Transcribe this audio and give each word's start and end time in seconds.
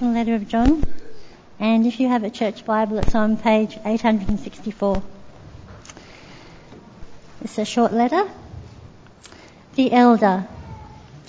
letter 0.00 0.34
of 0.34 0.48
John, 0.48 0.84
and 1.58 1.84
if 1.84 1.98
you 1.98 2.08
have 2.08 2.22
a 2.22 2.30
church 2.30 2.64
Bible, 2.64 2.98
it's 2.98 3.14
on 3.14 3.36
page 3.36 3.76
864. 3.84 5.02
It's 7.42 7.58
a 7.58 7.64
short 7.64 7.92
letter. 7.92 8.28
The 9.74 9.92
elder, 9.92 10.46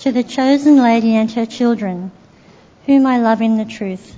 to 0.00 0.12
the 0.12 0.22
chosen 0.22 0.82
lady 0.82 1.16
and 1.16 1.30
her 1.32 1.46
children, 1.46 2.12
whom 2.86 3.06
I 3.06 3.18
love 3.18 3.42
in 3.42 3.58
the 3.58 3.64
truth, 3.64 4.16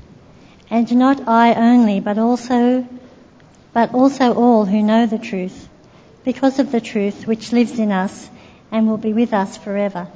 and 0.71 0.95
not 0.97 1.27
I 1.29 1.55
only, 1.55 2.01
but 2.01 2.19
also, 2.19 2.87
but 3.73 3.95
also 3.95 4.35
all 4.35 4.67
who 4.67 4.83
know 4.83 5.07
the 5.07 5.19
truth, 5.19 5.69
because 6.25 6.59
of 6.59 6.71
the 6.71 6.81
truth 6.81 7.27
which 7.27 7.53
lives 7.53 7.79
in 7.79 7.91
us 7.91 8.29
and 8.71 8.87
will 8.87 8.99
be 8.99 9.15
with 9.15 9.33
us 9.33 9.57
forever. 9.57 10.09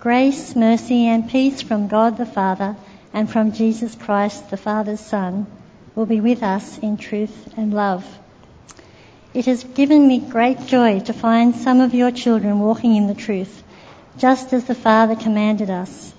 Grace, 0.00 0.54
mercy, 0.54 1.06
and 1.06 1.28
peace 1.28 1.62
from 1.62 1.88
God 1.88 2.18
the 2.18 2.26
Father 2.26 2.76
and 3.16 3.30
from 3.30 3.52
Jesus 3.52 3.94
Christ, 3.94 4.50
the 4.50 4.58
Father's 4.58 5.00
Son, 5.00 5.46
will 5.94 6.04
be 6.04 6.20
with 6.20 6.42
us 6.42 6.76
in 6.76 6.98
truth 6.98 7.54
and 7.56 7.72
love. 7.72 8.04
It 9.32 9.46
has 9.46 9.64
given 9.64 10.06
me 10.06 10.18
great 10.18 10.66
joy 10.66 11.00
to 11.00 11.14
find 11.14 11.56
some 11.56 11.80
of 11.80 11.94
your 11.94 12.10
children 12.10 12.60
walking 12.60 12.94
in 12.94 13.06
the 13.06 13.14
truth, 13.14 13.62
just 14.18 14.52
as 14.52 14.66
the 14.66 14.74
Father 14.74 15.16
commanded 15.16 15.70
us. 15.70 16.12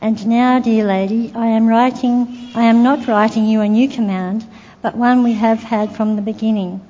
And 0.00 0.26
now, 0.26 0.58
dear 0.58 0.84
lady, 0.84 1.30
I 1.36 1.46
am 1.46 1.68
writing, 1.68 2.50
I 2.56 2.64
am 2.64 2.82
not 2.82 3.06
writing 3.06 3.46
you 3.46 3.60
a 3.60 3.68
new 3.68 3.88
command, 3.88 4.44
but 4.82 4.96
one 4.96 5.22
we 5.22 5.34
have 5.34 5.62
had 5.62 5.94
from 5.94 6.16
the 6.16 6.22
beginning. 6.30 6.84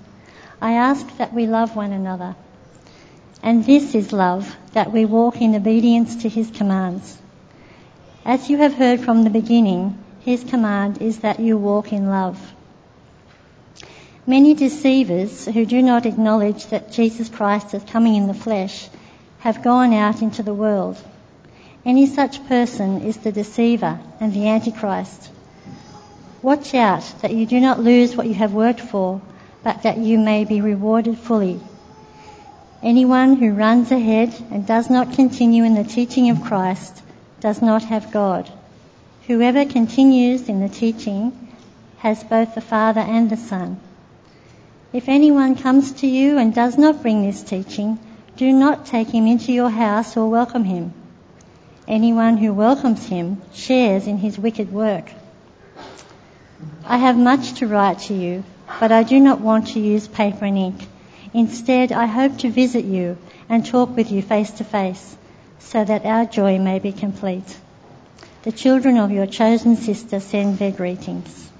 I 0.58 0.72
ask 0.72 1.18
that 1.18 1.34
we 1.34 1.46
love 1.46 1.76
one 1.76 1.92
another. 1.92 2.34
And 3.42 3.62
this 3.66 3.94
is 3.94 4.10
love, 4.10 4.56
that 4.72 4.90
we 4.90 5.04
walk 5.04 5.42
in 5.42 5.54
obedience 5.54 6.22
to 6.22 6.30
his 6.30 6.50
commands. 6.50 7.18
As 8.26 8.48
you 8.48 8.56
have 8.56 8.72
heard 8.72 9.00
from 9.00 9.22
the 9.22 9.28
beginning, 9.28 9.98
his 10.20 10.42
command 10.44 11.02
is 11.02 11.18
that 11.18 11.40
you 11.40 11.58
walk 11.58 11.92
in 11.92 12.08
love. 12.08 12.54
Many 14.26 14.54
deceivers 14.54 15.44
who 15.44 15.66
do 15.66 15.82
not 15.82 16.06
acknowledge 16.06 16.64
that 16.68 16.90
Jesus 16.90 17.28
Christ 17.28 17.74
is 17.74 17.84
coming 17.84 18.14
in 18.14 18.26
the 18.26 18.32
flesh 18.32 18.88
have 19.40 19.62
gone 19.62 19.92
out 19.92 20.22
into 20.22 20.42
the 20.42 20.54
world. 20.54 20.96
Any 21.84 22.06
such 22.06 22.42
person 22.48 23.02
is 23.02 23.18
the 23.18 23.30
deceiver 23.30 24.00
and 24.20 24.32
the 24.32 24.48
antichrist. 24.48 25.30
Watch 26.40 26.74
out 26.74 27.04
that 27.20 27.34
you 27.34 27.44
do 27.44 27.60
not 27.60 27.80
lose 27.80 28.16
what 28.16 28.26
you 28.26 28.34
have 28.34 28.54
worked 28.54 28.80
for, 28.80 29.20
but 29.62 29.82
that 29.82 29.98
you 29.98 30.18
may 30.18 30.46
be 30.46 30.62
rewarded 30.62 31.18
fully. 31.18 31.60
Anyone 32.82 33.36
who 33.36 33.52
runs 33.52 33.90
ahead 33.90 34.34
and 34.50 34.66
does 34.66 34.88
not 34.88 35.12
continue 35.12 35.64
in 35.64 35.74
the 35.74 35.84
teaching 35.84 36.30
of 36.30 36.42
Christ 36.42 37.02
does 37.44 37.60
not 37.60 37.84
have 37.84 38.10
God. 38.10 38.50
Whoever 39.26 39.66
continues 39.66 40.48
in 40.48 40.60
the 40.60 40.68
teaching 40.70 41.30
has 41.98 42.24
both 42.24 42.54
the 42.54 42.62
Father 42.62 43.02
and 43.02 43.28
the 43.28 43.36
Son. 43.36 43.78
If 44.94 45.10
anyone 45.10 45.54
comes 45.54 45.92
to 46.00 46.06
you 46.06 46.38
and 46.38 46.54
does 46.54 46.78
not 46.78 47.02
bring 47.02 47.20
this 47.20 47.42
teaching, 47.42 47.98
do 48.38 48.50
not 48.50 48.86
take 48.86 49.08
him 49.08 49.26
into 49.26 49.52
your 49.52 49.68
house 49.68 50.16
or 50.16 50.30
welcome 50.30 50.64
him. 50.64 50.94
Anyone 51.86 52.38
who 52.38 52.54
welcomes 52.54 53.04
him 53.04 53.42
shares 53.52 54.06
in 54.06 54.16
his 54.16 54.38
wicked 54.38 54.72
work. 54.72 55.10
I 56.86 56.96
have 56.96 57.18
much 57.18 57.52
to 57.58 57.66
write 57.66 57.98
to 58.08 58.14
you, 58.14 58.42
but 58.80 58.90
I 58.90 59.02
do 59.02 59.20
not 59.20 59.42
want 59.42 59.68
to 59.74 59.80
use 59.80 60.08
paper 60.08 60.46
and 60.46 60.56
ink. 60.56 60.88
Instead, 61.34 61.92
I 61.92 62.06
hope 62.06 62.38
to 62.38 62.48
visit 62.48 62.86
you 62.86 63.18
and 63.50 63.66
talk 63.66 63.94
with 63.94 64.10
you 64.10 64.22
face 64.22 64.50
to 64.52 64.64
face 64.64 65.18
so 65.64 65.84
that 65.84 66.04
our 66.04 66.26
joy 66.26 66.58
may 66.58 66.78
be 66.78 66.92
complete. 66.92 67.56
The 68.42 68.52
children 68.52 68.98
of 68.98 69.10
your 69.10 69.26
chosen 69.26 69.76
sister 69.76 70.20
send 70.20 70.58
their 70.58 70.70
greetings. 70.70 71.50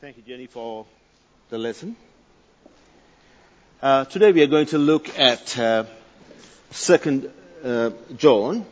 Thank 0.00 0.16
you, 0.16 0.22
Jenny, 0.26 0.46
for 0.46 0.84
the 1.50 1.58
lesson. 1.58 1.94
Uh, 3.80 4.04
today 4.06 4.32
we 4.32 4.42
are 4.42 4.46
going 4.48 4.66
to 4.66 4.78
look 4.78 5.16
at 5.18 5.56
uh, 5.58 5.84
Second 6.70 7.30
uh, 7.64 7.90
John, 8.16 8.66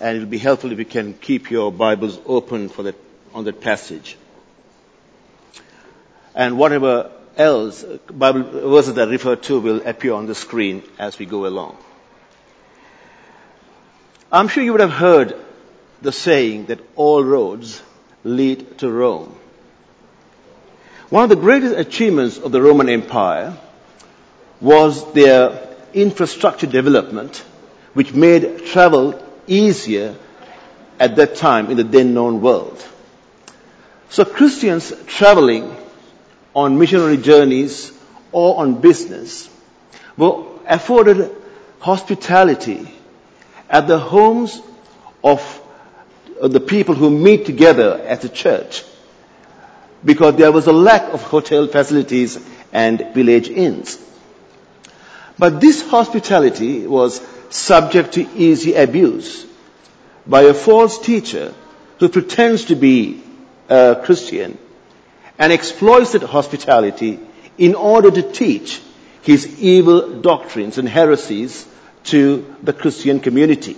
and 0.00 0.16
it 0.16 0.20
will 0.20 0.26
be 0.26 0.38
helpful 0.38 0.70
if 0.70 0.78
you 0.78 0.84
can 0.84 1.14
keep 1.14 1.50
your 1.50 1.72
Bibles 1.72 2.18
open 2.26 2.68
for 2.68 2.82
that 2.84 2.96
on 3.32 3.44
that 3.44 3.60
passage 3.60 4.16
and 6.34 6.58
whatever 6.58 7.10
else 7.36 7.84
Bible 8.10 8.42
verses 8.70 8.94
that 8.94 9.08
refer 9.08 9.36
to 9.36 9.60
will 9.60 9.86
appear 9.86 10.12
on 10.14 10.26
the 10.26 10.34
screen 10.34 10.82
as 10.98 11.18
we 11.18 11.26
go 11.26 11.46
along. 11.46 11.76
I'm 14.32 14.48
sure 14.48 14.62
you 14.64 14.72
would 14.72 14.80
have 14.80 14.90
heard 14.90 15.36
the 16.02 16.12
saying 16.12 16.66
that 16.66 16.80
all 16.96 17.22
roads 17.22 17.82
lead 18.24 18.78
to 18.78 18.90
Rome. 18.90 19.34
One 21.08 21.24
of 21.24 21.30
the 21.30 21.36
greatest 21.36 21.76
achievements 21.76 22.38
of 22.38 22.50
the 22.50 22.60
Roman 22.60 22.88
Empire 22.88 23.56
was 24.60 25.12
their 25.12 25.68
infrastructure 25.92 26.66
development, 26.66 27.44
which 27.92 28.12
made 28.12 28.66
travel 28.66 29.22
easier 29.46 30.16
at 30.98 31.16
that 31.16 31.36
time 31.36 31.70
in 31.70 31.76
the 31.76 31.84
then 31.84 32.14
known 32.14 32.40
world. 32.40 32.84
So 34.08 34.24
Christians 34.24 34.92
traveling 35.06 35.76
on 36.54 36.78
missionary 36.78 37.16
journeys 37.16 37.92
or 38.32 38.58
on 38.60 38.80
business 38.80 39.48
were 40.16 40.44
afforded 40.66 41.30
hospitality 41.80 42.88
at 43.68 43.86
the 43.86 43.98
homes 43.98 44.60
of 45.22 45.40
the 46.40 46.60
people 46.60 46.94
who 46.94 47.10
meet 47.10 47.46
together 47.46 48.00
at 48.06 48.24
a 48.24 48.28
church 48.28 48.84
because 50.04 50.36
there 50.36 50.52
was 50.52 50.66
a 50.66 50.72
lack 50.72 51.02
of 51.12 51.22
hotel 51.22 51.66
facilities 51.66 52.38
and 52.72 53.14
village 53.14 53.48
inns. 53.48 53.98
But 55.38 55.60
this 55.60 55.86
hospitality 55.88 56.86
was 56.86 57.20
subject 57.50 58.12
to 58.14 58.28
easy 58.36 58.74
abuse 58.74 59.46
by 60.26 60.42
a 60.42 60.54
false 60.54 60.98
teacher 60.98 61.54
who 61.98 62.08
pretends 62.08 62.66
to 62.66 62.76
be 62.76 63.22
a 63.68 64.00
Christian 64.04 64.58
and 65.38 65.52
exploits 65.52 66.12
hospitality 66.12 67.18
in 67.58 67.74
order 67.74 68.10
to 68.10 68.22
teach 68.22 68.80
his 69.22 69.60
evil 69.60 70.20
doctrines 70.20 70.78
and 70.78 70.88
heresies 70.88 71.66
to 72.04 72.54
the 72.62 72.72
Christian 72.72 73.20
community. 73.20 73.76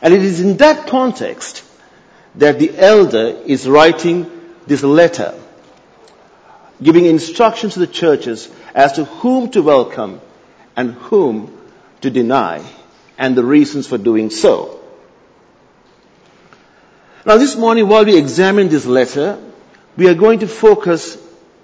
And 0.00 0.14
it 0.14 0.22
is 0.22 0.40
in 0.40 0.56
that 0.58 0.86
context 0.86 1.64
that 2.36 2.58
the 2.58 2.76
elder 2.76 3.40
is 3.46 3.68
writing 3.68 4.30
this 4.66 4.82
letter, 4.82 5.34
giving 6.82 7.06
instructions 7.06 7.74
to 7.74 7.80
the 7.80 7.86
churches 7.86 8.48
as 8.74 8.92
to 8.94 9.04
whom 9.04 9.50
to 9.50 9.62
welcome 9.62 10.20
and 10.76 10.92
whom 10.94 11.58
to 12.00 12.10
deny 12.10 12.64
and 13.18 13.36
the 13.36 13.44
reasons 13.44 13.86
for 13.86 13.98
doing 13.98 14.30
so. 14.30 14.80
Now 17.24 17.36
this 17.36 17.56
morning 17.56 17.88
while 17.88 18.04
we 18.04 18.16
examine 18.16 18.68
this 18.68 18.86
letter, 18.86 19.38
we 19.96 20.08
are 20.08 20.14
going 20.14 20.40
to 20.40 20.48
focus 20.48 21.16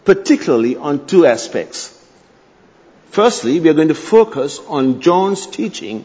particularly 0.04 0.76
on 0.76 1.06
two 1.06 1.26
aspects. 1.26 1.94
Firstly, 3.10 3.60
we 3.60 3.68
are 3.68 3.74
going 3.74 3.88
to 3.88 3.94
focus 3.94 4.60
on 4.66 5.00
John's 5.00 5.46
teaching 5.46 6.04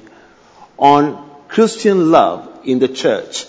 on 0.78 1.30
Christian 1.48 2.12
love 2.12 2.62
in 2.64 2.80
the 2.80 2.88
church. 2.88 3.46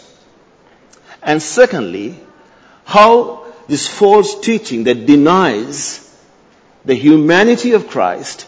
And 1.22 1.42
secondly, 1.42 2.18
how 2.84 3.46
this 3.66 3.88
false 3.88 4.40
teaching 4.40 4.84
that 4.84 5.06
denies 5.06 6.00
the 6.84 6.94
humanity 6.94 7.72
of 7.72 7.88
Christ 7.88 8.46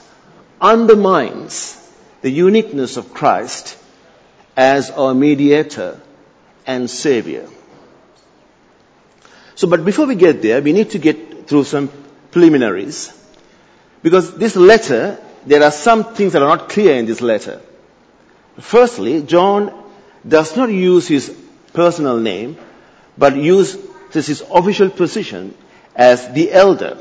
undermines 0.61 1.77
the 2.21 2.31
uniqueness 2.31 2.97
of 2.97 3.15
Christ 3.15 3.79
as 4.57 4.91
our 4.91 5.15
mediator 5.15 6.01
and 6.67 6.91
savior. 6.91 7.49
So, 9.57 9.67
but 9.67 9.85
before 9.85 10.07
we 10.07 10.15
get 10.15 10.43
there, 10.43 10.61
we 10.61 10.73
need 10.73 10.91
to 10.91 10.99
get 10.99 11.49
through 11.49 11.65
some 11.65 11.91
preliminaries. 12.31 13.13
Because 14.03 14.37
this 14.37 14.55
letter, 14.55 15.19
there 15.47 15.63
are 15.63 15.71
some 15.71 16.15
things 16.15 16.35
that 16.35 16.43
are 16.43 16.57
not 16.57 16.69
clear 16.69 16.95
in 16.95 17.07
this 17.07 17.23
letter. 17.23 17.63
Firstly, 18.61 19.23
John 19.23 19.73
does 20.29 20.57
not 20.57 20.71
use 20.71 21.09
his 21.09 21.35
personal 21.73 22.19
name, 22.19 22.59
but 23.17 23.35
uses 23.37 23.83
his 24.13 24.45
official 24.51 24.91
position 24.91 25.55
as 25.95 26.29
the 26.33 26.53
elder. 26.53 26.99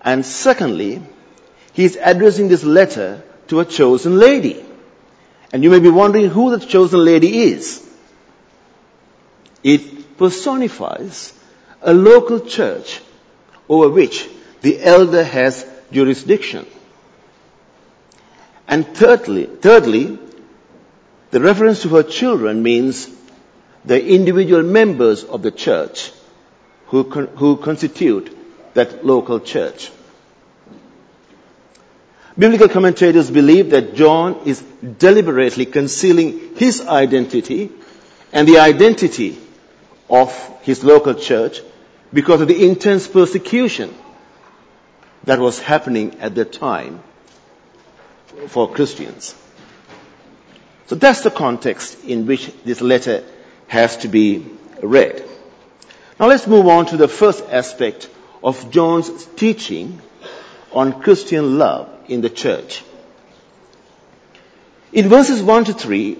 And 0.00 0.24
secondly, 0.24 1.02
he 1.74 1.84
is 1.84 1.98
addressing 2.00 2.48
this 2.48 2.64
letter 2.64 3.22
to 3.48 3.60
a 3.60 3.66
chosen 3.66 4.16
lady. 4.16 4.64
And 5.52 5.62
you 5.62 5.68
may 5.70 5.80
be 5.80 5.90
wondering 5.90 6.30
who 6.30 6.56
the 6.56 6.64
chosen 6.64 7.04
lady 7.04 7.42
is. 7.42 7.86
It 9.62 10.16
personifies 10.16 11.32
a 11.82 11.92
local 11.92 12.40
church 12.40 13.00
over 13.68 13.88
which 13.88 14.28
the 14.62 14.82
elder 14.82 15.24
has 15.24 15.66
jurisdiction. 15.92 16.66
And 18.68 18.86
thirdly, 18.96 19.46
thirdly, 19.46 20.18
the 21.30 21.40
reference 21.40 21.82
to 21.82 21.88
her 21.90 22.02
children 22.02 22.62
means 22.62 23.08
the 23.84 24.04
individual 24.04 24.62
members 24.62 25.24
of 25.24 25.42
the 25.42 25.50
church 25.50 26.12
who, 26.86 27.04
con- 27.04 27.28
who 27.36 27.56
constitute 27.56 28.36
that 28.74 29.04
local 29.04 29.40
church. 29.40 29.90
Biblical 32.38 32.68
commentators 32.68 33.30
believe 33.30 33.70
that 33.70 33.94
John 33.94 34.40
is 34.46 34.60
deliberately 34.98 35.66
concealing 35.66 36.56
his 36.56 36.80
identity 36.86 37.70
and 38.32 38.46
the 38.46 38.58
identity 38.58 39.38
of 40.10 40.34
his 40.62 40.82
local 40.82 41.14
church 41.14 41.60
because 42.12 42.40
of 42.40 42.48
the 42.48 42.68
intense 42.68 43.06
persecution 43.06 43.94
that 45.24 45.38
was 45.38 45.60
happening 45.60 46.18
at 46.20 46.34
the 46.34 46.44
time 46.44 47.02
for 48.48 48.70
Christians. 48.70 49.34
So 50.86 50.96
that's 50.96 51.20
the 51.20 51.30
context 51.30 52.04
in 52.04 52.26
which 52.26 52.50
this 52.64 52.80
letter 52.80 53.24
has 53.68 53.98
to 53.98 54.08
be 54.08 54.44
read. 54.82 55.24
Now 56.18 56.26
let's 56.26 56.46
move 56.46 56.66
on 56.66 56.86
to 56.86 56.96
the 56.96 57.08
first 57.08 57.44
aspect 57.48 58.10
of 58.42 58.70
John's 58.70 59.24
teaching 59.36 60.00
on 60.72 61.00
Christian 61.00 61.58
love 61.58 61.88
in 62.08 62.20
the 62.20 62.30
church. 62.30 62.82
In 64.92 65.08
verses 65.08 65.40
1 65.40 65.66
to 65.66 65.72
3, 65.72 66.14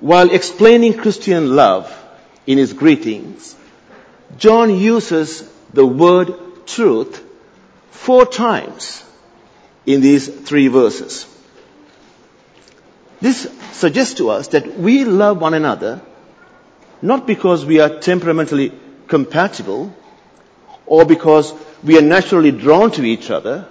while 0.00 0.30
explaining 0.30 0.94
Christian 0.94 1.56
love 1.56 1.90
in 2.46 2.58
his 2.58 2.72
greetings, 2.72 3.54
John 4.38 4.76
uses 4.76 5.48
the 5.72 5.86
word 5.86 6.34
truth 6.66 7.22
four 7.90 8.26
times 8.26 9.02
in 9.86 10.00
these 10.00 10.28
three 10.28 10.68
verses. 10.68 11.26
This 13.20 13.48
suggests 13.72 14.14
to 14.14 14.30
us 14.30 14.48
that 14.48 14.78
we 14.78 15.04
love 15.04 15.40
one 15.40 15.54
another 15.54 16.02
not 17.04 17.26
because 17.26 17.66
we 17.66 17.80
are 17.80 17.98
temperamentally 17.98 18.72
compatible 19.08 19.94
or 20.86 21.04
because 21.04 21.52
we 21.82 21.98
are 21.98 22.02
naturally 22.02 22.50
drawn 22.50 22.90
to 22.92 23.04
each 23.04 23.30
other, 23.30 23.68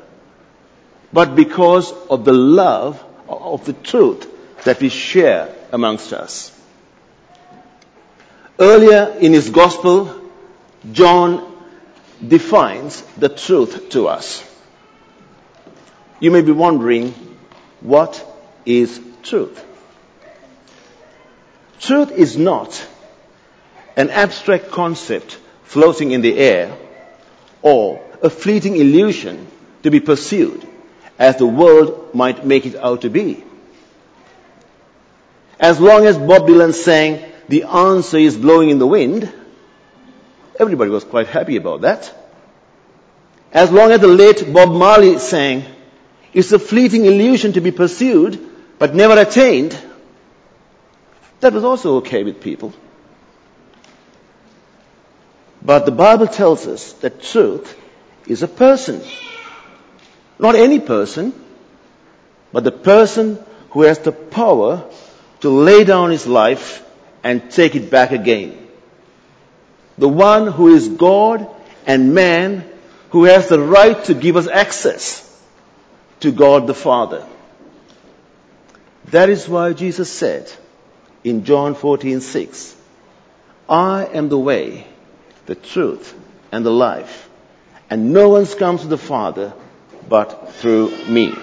but 1.12 1.36
because 1.36 1.92
of 2.10 2.26
the 2.26 2.34
love 2.34 3.04
of 3.28 3.66
the 3.66 3.74
truth 3.74 4.28
that 4.66 4.80
we 4.80 4.90
share 4.90 5.54
amongst 5.72 6.14
us. 6.14 6.53
Earlier 8.60 9.16
in 9.20 9.34
his 9.34 9.50
gospel, 9.50 10.22
John 10.92 11.52
defines 12.26 13.02
the 13.18 13.30
truth 13.30 13.90
to 13.90 14.08
us. 14.08 14.44
You 16.20 16.32
may 16.32 16.42
be 16.42 16.52
wondering, 16.52 17.14
what 17.82 18.24
is 18.66 19.00
truth? 19.24 19.64
Truth 21.80 22.12
is 22.12 22.38
not 22.38 22.88
an 23.98 24.10
abstract 24.10 24.72
concept 24.72 25.38
floating 25.64 26.12
in 26.12 26.22
the 26.22 26.38
air 26.38 26.78
or 27.62 28.02
a 28.22 28.30
fleeting 28.30 28.78
illusion 28.78 29.48
to 29.82 29.92
be 29.92 30.00
pursued 30.00 30.66
as 31.20 31.38
the 31.38 31.46
world 31.46 32.14
might 32.14 32.46
make 32.46 32.66
it 32.66 32.76
out 32.76 33.02
to 33.02 33.10
be. 33.10 33.44
As 35.60 35.80
long 35.80 36.06
as 36.06 36.18
Bob 36.18 36.48
Dylan 36.48 36.74
sang, 36.74 37.33
the 37.48 37.64
answer 37.64 38.18
is 38.18 38.38
blowing 38.38 38.70
in 38.70 38.80
the 38.80 38.88
wind, 38.88 39.32
everybody 40.60 40.90
was 40.90 41.04
quite 41.04 41.28
happy 41.28 41.58
about 41.58 41.82
that. 41.82 42.14
As 43.52 43.72
long 43.72 43.92
as 43.92 44.02
the 44.02 44.08
late 44.08 44.52
Bob 44.52 44.70
Marley 44.70 45.20
sang, 45.20 45.64
it's 46.34 46.52
a 46.52 46.60
fleeting 46.60 47.06
illusion 47.06 47.54
to 47.54 47.62
be 47.62 47.72
pursued 47.72 48.50
but 48.80 48.96
never 48.96 49.20
attained, 49.20 49.78
that 51.40 51.54
was 51.54 51.64
also 51.64 51.98
okay 51.98 52.24
with 52.24 52.42
people. 52.42 52.74
But 55.62 55.86
the 55.86 55.92
Bible 55.92 56.28
tells 56.28 56.68
us 56.68 56.94
that 56.94 57.22
truth 57.22 57.78
is 58.28 58.44
a 58.44 58.48
person. 58.48 59.02
Not 60.40 60.56
any 60.56 60.80
person, 60.80 61.34
but 62.52 62.64
the 62.64 62.72
person 62.72 63.40
who 63.70 63.84
has 63.84 64.00
the 64.00 64.12
power 64.12 64.90
to 65.42 65.50
lay 65.50 65.84
down 65.84 66.12
his 66.12 66.28
life 66.28 66.84
and 67.24 67.50
take 67.52 67.76
it 67.76 67.90
back 67.90 68.12
again. 68.12 68.68
The 69.98 70.10
one 70.10 70.48
who 70.48 70.74
is 70.76 70.90
God 70.90 71.48
and 71.86 72.14
man 72.14 72.70
who 73.12 73.26
has 73.26 73.48
the 73.48 73.60
right 73.60 74.04
to 74.06 74.14
give 74.14 74.38
us 74.38 74.48
access 74.48 75.20
to 76.22 76.32
God 76.32 76.68
the 76.68 76.74
Father. 76.74 77.26
That 79.12 79.30
is 79.30 79.48
why 79.48 79.74
Jesus 79.74 80.12
said 80.12 80.52
in 81.24 81.46
John 81.46 81.76
14:6, 81.76 82.76
I 83.70 84.06
am 84.06 84.30
the 84.30 84.40
way, 84.40 84.88
the 85.46 85.56
truth, 85.56 86.14
and 86.52 86.66
the 86.66 86.72
life, 86.72 87.30
and 87.90 88.14
no 88.14 88.30
one 88.30 88.46
comes 88.46 88.82
to 88.82 88.88
the 88.88 88.98
Father 88.98 89.54
but 90.10 90.54
through 90.54 90.90
me. 91.08 91.34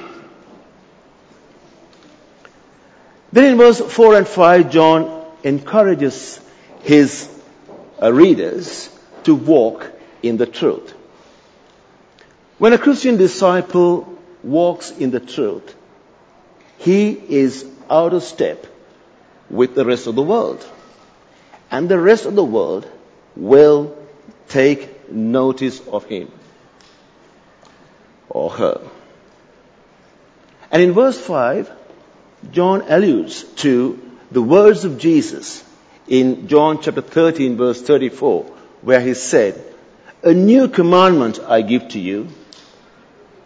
Then 3.32 3.44
in 3.44 3.58
verse 3.58 3.80
4 3.80 4.16
and 4.16 4.26
5, 4.26 4.70
John 4.70 5.19
encourages 5.44 6.40
his 6.82 7.28
uh, 8.02 8.12
readers 8.12 8.88
to 9.24 9.34
walk 9.34 9.90
in 10.22 10.36
the 10.36 10.46
truth. 10.46 10.94
When 12.58 12.72
a 12.72 12.78
Christian 12.78 13.16
disciple 13.16 14.18
walks 14.42 14.90
in 14.90 15.10
the 15.10 15.20
truth, 15.20 15.74
he 16.78 17.10
is 17.10 17.66
out 17.88 18.12
of 18.12 18.22
step 18.22 18.66
with 19.48 19.74
the 19.74 19.84
rest 19.84 20.06
of 20.06 20.14
the 20.14 20.22
world. 20.22 20.64
And 21.70 21.88
the 21.88 21.98
rest 21.98 22.26
of 22.26 22.34
the 22.34 22.44
world 22.44 22.90
will 23.36 23.96
take 24.48 25.10
notice 25.10 25.80
of 25.86 26.04
him 26.04 26.30
or 28.28 28.50
her. 28.50 28.80
And 30.70 30.82
in 30.82 30.92
verse 30.92 31.18
5, 31.18 31.70
John 32.52 32.82
alludes 32.88 33.42
to 33.64 34.09
the 34.30 34.42
words 34.42 34.84
of 34.84 34.98
Jesus 34.98 35.64
in 36.06 36.48
John 36.48 36.82
chapter 36.82 37.02
13 37.02 37.56
verse 37.56 37.82
34 37.82 38.44
where 38.82 39.00
he 39.00 39.14
said, 39.14 39.62
A 40.22 40.32
new 40.32 40.68
commandment 40.68 41.40
I 41.40 41.62
give 41.62 41.88
to 41.88 42.00
you, 42.00 42.28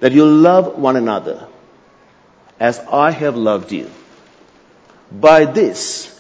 that 0.01 0.13
you 0.13 0.27
love 0.27 0.79
one 0.79 0.97
another 0.97 1.49
as 2.61 2.79
I 2.79 3.11
have 3.11 3.37
loved 3.37 3.73
you. 3.73 3.91
By 5.11 5.45
this 5.45 6.11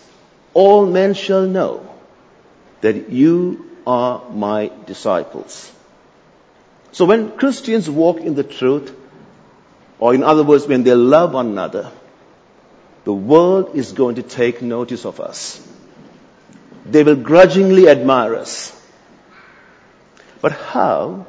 all 0.53 0.87
men 0.87 1.15
shall 1.15 1.47
know 1.47 1.95
that 2.81 3.11
you 3.11 3.71
are 3.87 4.23
my 4.31 4.71
disciples. 4.87 5.71
So 6.93 7.05
when 7.07 7.37
Christians 7.37 7.91
walk 7.91 8.21
in 8.21 8.35
the 8.35 8.45
truth, 8.45 8.95
or 9.99 10.15
in 10.15 10.23
other 10.23 10.45
words, 10.45 10.67
when 10.67 10.85
they 10.85 10.95
love 10.95 11.35
one 11.35 11.49
another, 11.49 11.91
the 13.05 13.13
world 13.13 13.75
is 13.75 13.93
going 13.93 14.17
to 14.17 14.23
take 14.23 14.63
notice 14.63 15.05
of 15.05 15.21
us. 15.21 15.61
They 16.87 17.03
will 17.03 17.17
grudgingly 17.17 17.89
admire 17.89 18.35
us. 18.35 18.71
But 20.41 20.53
how 20.53 21.27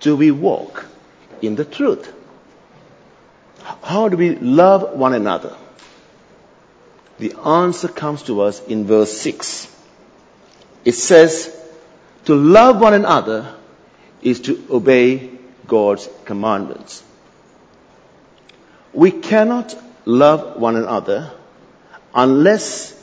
do 0.00 0.16
we 0.16 0.30
walk 0.30 0.86
in 1.42 1.54
the 1.54 1.64
truth? 1.64 2.12
How 3.82 4.08
do 4.08 4.16
we 4.16 4.36
love 4.36 4.98
one 4.98 5.14
another? 5.14 5.56
The 7.18 7.34
answer 7.44 7.88
comes 7.88 8.22
to 8.24 8.42
us 8.42 8.62
in 8.66 8.86
verse 8.86 9.16
6. 9.18 9.70
It 10.84 10.92
says, 10.92 11.54
to 12.26 12.34
love 12.34 12.80
one 12.80 12.94
another 12.94 13.54
is 14.22 14.40
to 14.40 14.64
obey 14.70 15.30
God's 15.66 16.08
commandments. 16.24 17.02
We 18.92 19.10
cannot 19.10 19.76
love 20.04 20.56
one 20.56 20.76
another 20.76 21.32
unless 22.14 22.94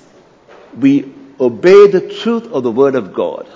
we 0.77 1.13
obey 1.39 1.87
the 1.87 2.01
truth 2.01 2.51
of 2.51 2.63
the 2.63 2.71
Word 2.71 2.95
of 2.95 3.13
God. 3.13 3.47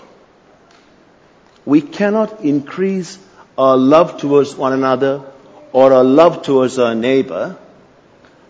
We 1.66 1.82
cannot 1.82 2.42
increase 2.42 3.18
our 3.58 3.78
love 3.78 4.20
towards 4.20 4.56
one 4.56 4.74
another 4.74 5.24
or 5.72 5.94
our 5.94 6.04
love 6.04 6.44
towards 6.44 6.80
our 6.80 6.96
neighbor 6.96 7.58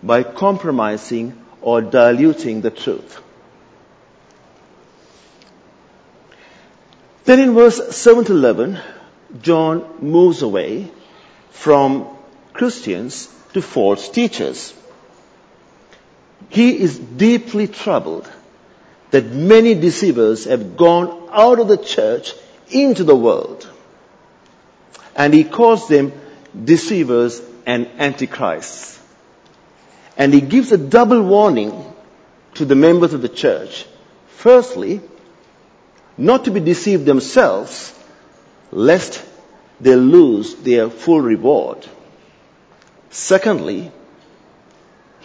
by 0.02 0.24
compromising 0.24 1.42
or 1.62 1.82
diluting 1.82 2.62
the 2.62 2.72
truth. 2.72 3.22
Then 7.26 7.40
in 7.40 7.54
verse 7.56 7.96
7 7.96 8.26
to 8.26 8.34
11, 8.34 8.80
John 9.42 9.98
moves 10.00 10.44
away 10.44 10.92
from 11.50 12.08
Christians 12.54 13.28
to 13.54 13.62
false 13.62 14.10
teachers. 14.10 14.74
He 16.50 16.80
is 16.80 16.98
deeply 16.98 17.68
troubled 17.68 18.32
that 19.12 19.26
many 19.26 19.76
deceivers 19.76 20.46
have 20.46 20.78
gone 20.78 21.30
out 21.32 21.60
of 21.60 21.68
the 21.68 21.78
church 21.78 22.34
into 22.70 23.04
the 23.04 23.16
world. 23.16 23.70
and 25.16 25.34
he 25.34 25.44
calls 25.44 25.88
them 25.88 26.12
deceivers 26.64 27.42
and 27.66 27.88
antichrists. 27.98 29.00
And 30.18 30.34
he 30.34 30.42
gives 30.42 30.72
a 30.72 30.78
double 30.78 31.22
warning 31.22 31.94
to 32.56 32.66
the 32.66 32.76
members 32.76 33.14
of 33.14 33.22
the 33.22 33.30
church. 33.30 33.86
Firstly, 34.28 35.02
not 36.18 36.46
to 36.46 36.52
be 36.52 36.60
deceived 36.60 37.06
themselves, 37.06 37.94
lest 38.72 39.24
they 39.80 39.96
lose 39.96 40.56
their 40.56 40.90
full 40.90 41.22
reward. 41.22 41.86
Secondly, 43.10 43.92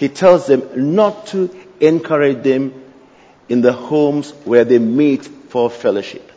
he 0.00 0.08
tells 0.08 0.46
them 0.46 0.94
not 0.94 1.26
to 1.26 1.54
encourage 1.78 2.42
them 2.42 2.72
in 3.50 3.60
the 3.60 3.74
homes 3.74 4.30
where 4.46 4.64
they 4.64 4.78
meet 4.78 5.26
for 5.26 5.68
fellowship. 5.68 6.32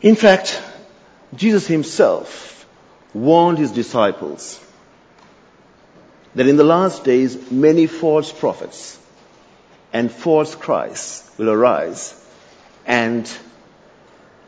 In 0.00 0.16
fact, 0.16 0.60
Jesus 1.36 1.68
himself 1.68 2.66
warned 3.14 3.58
his 3.58 3.70
disciples 3.70 4.58
that 6.34 6.48
in 6.48 6.56
the 6.56 6.64
last 6.64 7.04
days 7.04 7.52
many 7.52 7.86
false 7.86 8.32
prophets 8.32 8.98
and 9.92 10.10
false 10.10 10.56
Christs 10.56 11.30
will 11.38 11.48
arise 11.48 12.12
and 12.86 13.30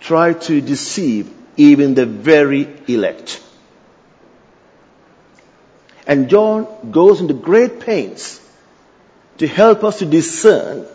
try 0.01 0.33
to 0.33 0.61
deceive 0.61 1.33
even 1.57 1.95
the 1.95 2.07
very 2.07 2.67
elect. 2.89 3.41
And 6.15 6.29
John 6.31 6.93
goes 6.93 7.21
into 7.21 7.35
great 7.35 7.81
pains 7.81 8.41
to 9.39 9.49
help 9.49 9.83
us 9.83 9.99
to 9.99 10.07
discern 10.07 10.87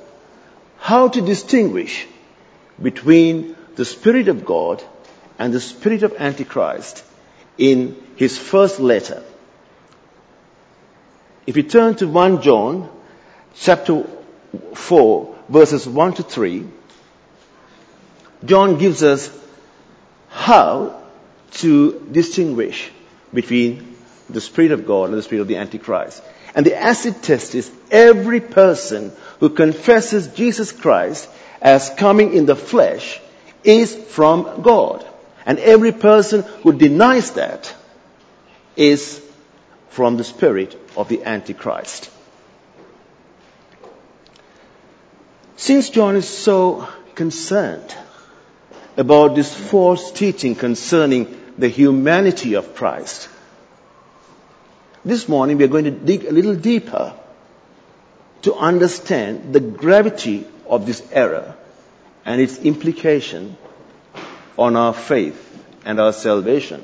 how 0.77 1.09
to 1.09 1.19
distinguish 1.19 2.07
between 2.81 3.57
the 3.75 3.83
Spirit 3.83 4.29
of 4.29 4.45
God 4.45 4.81
and 5.37 5.53
the 5.53 5.59
Spirit 5.59 6.03
of 6.03 6.15
Antichrist 6.17 7.03
in 7.57 8.01
his 8.15 8.37
first 8.37 8.79
letter. 8.79 9.21
If 11.45 11.57
you 11.57 11.63
turn 11.63 11.95
to 11.95 12.07
1 12.07 12.41
John 12.41 12.89
chapter 13.55 14.05
4 14.73 15.35
verses 15.49 15.85
1 15.85 16.13
to 16.13 16.23
3, 16.23 16.65
John 18.45 18.77
gives 18.77 19.03
us 19.03 19.29
how 20.29 21.03
to 21.63 22.07
distinguish 22.09 22.89
between 23.33 23.88
the 24.29 24.41
Spirit 24.41 24.71
of 24.71 24.85
God 24.85 25.09
and 25.09 25.17
the 25.17 25.23
Spirit 25.23 25.41
of 25.41 25.47
the 25.47 25.57
Antichrist. 25.57 26.23
And 26.55 26.65
the 26.65 26.75
acid 26.75 27.21
test 27.21 27.55
is 27.55 27.71
every 27.91 28.41
person 28.41 29.11
who 29.39 29.49
confesses 29.49 30.27
Jesus 30.27 30.71
Christ 30.71 31.29
as 31.61 31.89
coming 31.91 32.33
in 32.33 32.45
the 32.45 32.55
flesh 32.55 33.19
is 33.63 33.95
from 33.95 34.61
God. 34.61 35.05
And 35.45 35.59
every 35.59 35.91
person 35.91 36.43
who 36.63 36.73
denies 36.73 37.31
that 37.31 37.73
is 38.75 39.21
from 39.89 40.17
the 40.17 40.23
spirit 40.23 40.79
of 40.95 41.09
the 41.09 41.23
Antichrist. 41.23 42.09
Since 45.57 45.89
John 45.89 46.15
is 46.15 46.27
so 46.27 46.87
concerned 47.15 47.93
about 48.95 49.35
this 49.35 49.53
false 49.53 50.11
teaching 50.11 50.55
concerning 50.55 51.35
the 51.57 51.67
humanity 51.67 52.53
of 52.53 52.75
Christ, 52.75 53.27
this 55.09 55.27
morning 55.27 55.57
we 55.57 55.63
are 55.63 55.73
going 55.75 55.85
to 55.85 55.91
dig 55.91 56.25
a 56.25 56.31
little 56.31 56.55
deeper 56.55 57.13
to 58.43 58.53
understand 58.55 59.53
the 59.53 59.59
gravity 59.59 60.47
of 60.67 60.85
this 60.85 61.03
error 61.11 61.55
and 62.25 62.39
its 62.41 62.57
implication 62.59 63.57
on 64.57 64.75
our 64.75 64.93
faith 64.93 65.45
and 65.85 65.99
our 65.99 66.13
salvation. 66.13 66.83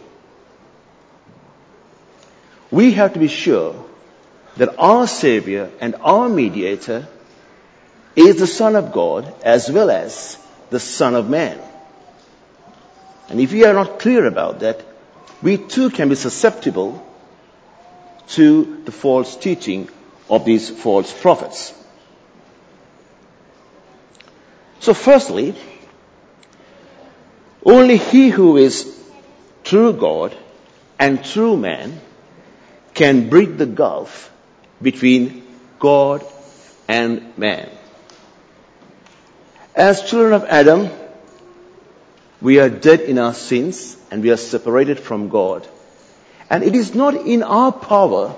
We 2.72 2.92
have 2.94 3.14
to 3.14 3.20
be 3.20 3.28
sure 3.28 3.86
that 4.58 4.78
our 4.80 5.08
Savior 5.08 5.70
and 5.80 5.96
our 6.02 6.28
mediator 6.28 7.08
is 8.16 8.38
the 8.38 8.48
Son 8.48 8.76
of 8.76 8.92
God 8.92 9.34
as 9.44 9.70
well 9.70 9.92
as 9.92 10.38
the 10.70 10.80
Son 10.80 11.16
of 11.16 11.30
Man. 11.30 11.60
And 13.30 13.40
if 13.40 13.52
we 13.52 13.66
are 13.66 13.74
not 13.74 14.00
clear 14.00 14.26
about 14.26 14.62
that, 14.62 14.82
we 15.42 15.58
too 15.58 15.90
can 15.90 16.10
be 16.10 16.16
susceptible 16.16 17.06
to 18.30 18.82
the 18.86 18.92
false 18.92 19.36
teaching 19.36 19.90
of 20.30 20.46
these 20.46 20.70
false 20.70 21.14
prophets. 21.14 21.74
So 24.80 24.94
firstly, 24.94 25.56
only 27.64 27.98
he 27.98 28.30
who 28.30 28.58
is 28.58 28.92
true 29.64 29.94
God 29.94 30.36
and 31.00 31.24
true 31.24 31.58
man 31.58 32.00
can 32.94 33.30
bridge 33.30 33.58
the 33.58 33.66
gulf 33.66 34.32
between 34.82 35.44
God 35.80 36.26
and 36.88 37.38
man. 37.38 37.70
As 39.76 40.10
children 40.10 40.34
of 40.34 40.46
Adam, 40.46 40.90
we 42.42 42.60
are 42.60 42.70
dead 42.70 43.02
in 43.02 43.18
our 43.18 43.34
sins 43.34 43.98
and 44.12 44.24
we 44.24 44.30
are 44.30 44.38
separated 44.38 45.00
from 45.00 45.30
God. 45.30 45.68
And 46.50 46.64
it 46.64 46.76
is 46.76 46.94
not 46.94 47.16
in 47.16 47.44
our 47.44 47.72
power 47.72 48.36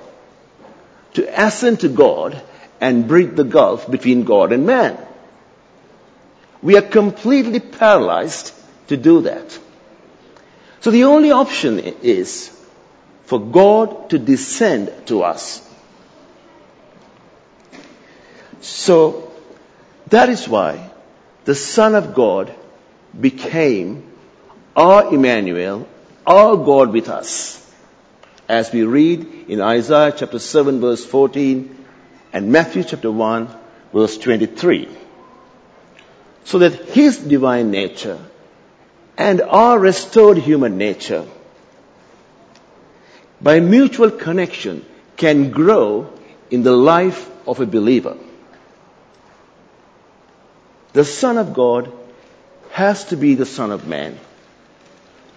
to 1.14 1.46
ascend 1.46 1.82
to 1.82 1.90
God 1.90 2.42
and 2.80 3.08
bridge 3.08 3.36
the 3.36 3.44
gulf 3.44 3.90
between 3.90 4.24
God 4.24 4.52
and 4.52 4.66
man. 4.66 4.98
We 6.62 6.78
are 6.78 6.82
completely 6.82 7.60
paralyzed 7.60 8.54
to 8.88 8.98
do 8.98 9.22
that. 9.22 9.60
So 10.82 10.92
the 10.92 11.06
only 11.06 11.32
option 11.32 11.80
is 11.80 12.52
for 13.26 13.40
God 13.40 14.10
to 14.12 14.20
descend 14.20 14.92
to 15.08 15.24
us. 15.24 15.62
So 18.62 19.32
that 20.08 20.30
is 20.30 20.48
why 20.48 20.90
the 21.46 21.56
Son 21.56 21.96
of 21.96 22.14
God 22.14 22.54
became 23.20 24.04
our 24.76 25.14
Emmanuel, 25.14 25.88
our 26.26 26.56
God 26.56 26.94
with 26.94 27.10
us. 27.10 27.67
As 28.48 28.72
we 28.72 28.84
read 28.84 29.50
in 29.50 29.62
Isaiah 29.62 30.13
chapter 30.16 30.39
7 30.39 30.80
verse 30.80 31.06
14 31.06 31.86
and 32.32 32.51
Matthew 32.51 32.84
chapter 32.84 33.12
1 33.12 33.50
verse 33.94 34.18
23. 34.18 34.88
So 36.46 36.60
that 36.60 36.74
His 36.89 37.18
divine 37.18 37.72
nature 37.72 38.20
and 39.18 39.42
our 39.42 39.77
restored 39.77 40.38
human 40.38 40.77
nature 40.77 41.25
by 43.42 43.60
mutual 43.60 44.12
connection 44.12 44.86
can 45.18 45.51
grow 45.51 46.12
in 46.50 46.63
the 46.63 46.72
life 46.72 47.30
of 47.48 47.60
a 47.60 47.66
believer. 47.66 48.16
The 50.94 51.06
Son 51.06 51.38
of 51.38 51.54
God 51.54 51.92
has 52.72 53.06
to 53.06 53.18
be 53.18 53.36
the 53.36 53.46
Son 53.46 53.72
of 53.72 53.88
Man 53.88 54.18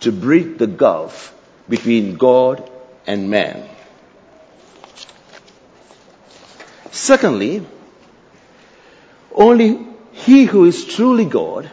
to 0.00 0.12
bridge 0.12 0.58
the 0.58 0.66
gulf 0.66 1.34
between 1.68 2.16
God 2.16 2.70
and 3.06 3.30
man. 3.30 3.68
Secondly, 6.90 7.66
only 9.34 9.86
he 10.12 10.44
who 10.44 10.64
is 10.64 10.84
truly 10.84 11.24
God 11.24 11.70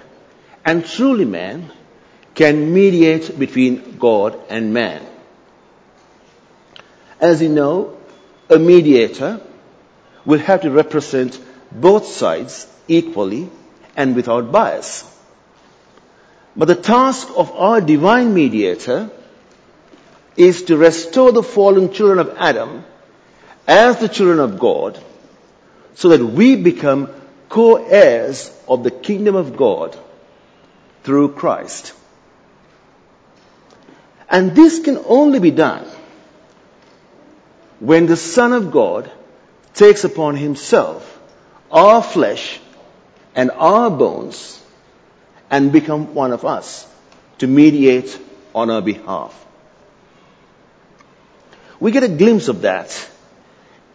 and 0.64 0.86
truly 0.86 1.26
man 1.26 1.72
can 2.36 2.74
mediate 2.74 3.38
between 3.38 3.98
God 3.98 4.40
and 4.50 4.74
man. 4.74 5.06
As 7.20 7.42
you 7.42 7.50
know, 7.50 7.98
a 8.50 8.60
mediator 8.60 9.42
will 10.26 10.40
have 10.40 10.62
to 10.62 10.72
represent 10.72 11.40
both 11.72 12.06
sides 12.06 12.68
equally 12.88 13.50
and 13.96 14.16
without 14.16 14.52
bias. 14.52 15.04
But 16.56 16.68
the 16.68 16.76
task 16.76 17.28
of 17.36 17.52
our 17.52 17.82
divine 17.82 18.34
mediator 18.34 19.10
is 20.38 20.64
to 20.64 20.78
restore 20.78 21.32
the 21.32 21.44
fallen 21.44 21.92
children 21.92 22.20
of 22.20 22.36
Adam 22.38 22.86
as 23.68 24.00
the 24.00 24.08
children 24.08 24.40
of 24.40 24.60
God 24.60 25.00
so 25.96 26.10
that 26.10 26.24
we 26.24 26.56
become 26.56 27.10
co-heirs 27.50 28.56
of 28.68 28.84
the 28.84 28.92
kingdom 28.92 29.36
of 29.36 29.58
God 29.58 29.98
through 31.04 31.34
Christ. 31.34 31.94
And 34.30 34.56
this 34.56 34.80
can 34.80 35.00
only 35.06 35.40
be 35.40 35.52
done 35.52 35.86
when 37.80 38.06
the 38.06 38.18
Son 38.18 38.54
of 38.54 38.72
God 38.72 39.12
takes 39.74 40.04
upon 40.04 40.36
himself 40.36 41.20
our 41.72 42.04
flesh 42.04 42.60
and 43.36 43.52
our 43.52 43.90
bones 43.90 44.62
and 45.50 45.72
become 45.72 46.14
one 46.14 46.32
of 46.32 46.46
us 46.46 46.88
to 47.40 47.48
mediate 47.48 48.20
on 48.54 48.70
our 48.70 48.82
behalf. 48.82 49.47
We 51.80 51.92
get 51.92 52.04
a 52.04 52.10
glimpse 52.10 52.48
of 52.48 52.62
that 52.62 53.10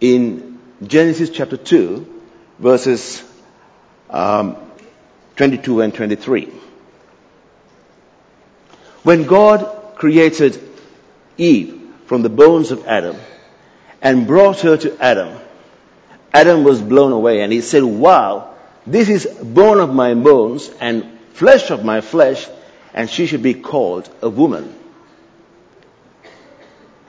in 0.01 0.59
Genesis 0.87 1.31
chapter 1.31 1.57
2 1.57 2.23
verses 2.59 3.23
um, 4.11 4.57
22 5.37 5.81
and 5.81 5.95
23. 5.95 6.53
When 9.03 9.25
God 9.25 9.95
created 9.97 10.63
Eve 11.37 11.81
from 12.07 12.23
the 12.23 12.29
bones 12.29 12.71
of 12.71 12.87
Adam 12.87 13.17
and 14.01 14.27
brought 14.27 14.61
her 14.61 14.77
to 14.77 14.97
Adam, 15.03 15.39
Adam 16.33 16.63
was 16.63 16.81
blown 16.81 17.13
away 17.13 17.41
and 17.41 17.53
he 17.53 17.61
said, 17.61 17.83
wow, 17.83 18.55
this 18.87 19.09
is 19.09 19.27
bone 19.27 19.81
of 19.81 19.93
my 19.93 20.15
bones 20.15 20.71
and 20.81 21.19
flesh 21.33 21.71
of 21.71 21.85
my 21.85 22.01
flesh 22.01 22.49
and 22.95 23.11
she 23.11 23.27
should 23.27 23.43
be 23.43 23.55
called 23.55 24.09
a 24.23 24.29
woman. 24.29 24.73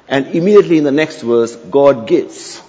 And 0.07 0.27
immediately 0.27 0.77
in 0.77 0.83
the 0.83 0.91
next 0.91 1.21
verse, 1.21 1.55
God 1.55 2.07
gives 2.07 2.61